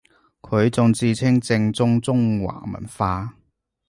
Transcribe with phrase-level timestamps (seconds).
[0.41, 3.35] 佢仲自稱正宗中華文化